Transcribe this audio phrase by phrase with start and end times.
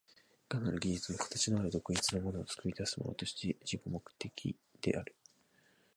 [0.35, 5.15] いかなる技術も形のある独立なものを作り出すものとして自己目的的である。